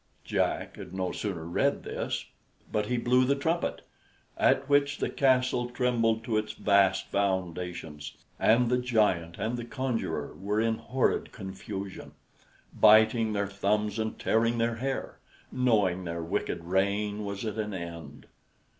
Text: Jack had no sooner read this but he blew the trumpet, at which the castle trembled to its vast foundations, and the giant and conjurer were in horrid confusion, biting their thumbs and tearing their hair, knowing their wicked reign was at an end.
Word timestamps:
Jack 0.23 0.77
had 0.77 0.95
no 0.95 1.11
sooner 1.11 1.45
read 1.45 1.83
this 1.83 2.25
but 2.71 2.87
he 2.87 2.97
blew 2.97 3.23
the 3.23 3.35
trumpet, 3.35 3.81
at 4.35 4.67
which 4.67 4.97
the 4.97 5.11
castle 5.11 5.69
trembled 5.69 6.23
to 6.23 6.37
its 6.37 6.53
vast 6.53 7.09
foundations, 7.11 8.13
and 8.39 8.71
the 8.71 8.79
giant 8.79 9.37
and 9.37 9.69
conjurer 9.69 10.33
were 10.33 10.59
in 10.59 10.79
horrid 10.79 11.31
confusion, 11.31 12.13
biting 12.73 13.33
their 13.33 13.45
thumbs 13.45 13.99
and 13.99 14.17
tearing 14.17 14.57
their 14.57 14.77
hair, 14.77 15.19
knowing 15.51 16.03
their 16.03 16.23
wicked 16.23 16.63
reign 16.63 17.23
was 17.23 17.45
at 17.45 17.59
an 17.59 17.71
end. 17.75 18.25